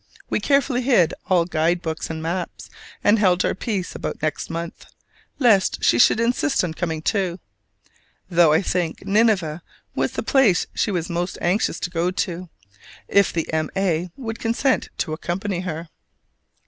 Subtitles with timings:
[0.31, 2.71] We carefully hid all guide books and maps,
[3.03, 4.87] and held our peace about next month,
[5.37, 7.37] lest she should insist on coming too:
[8.27, 9.61] though I think Nineveh
[9.93, 12.49] was the place she was most anxious to go to,
[13.07, 13.69] if the M.
[13.77, 14.09] A.
[14.17, 15.87] would consent to accompany her!